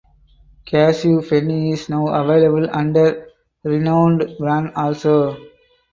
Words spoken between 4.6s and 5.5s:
also.